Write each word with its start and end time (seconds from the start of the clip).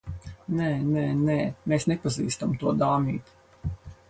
Nē, 0.59 0.69
nē, 0.93 1.03
nē. 1.27 1.35
Mēs 1.73 1.87
nepazīstam 1.93 2.57
to 2.65 2.75
dāmīti. 2.81 3.71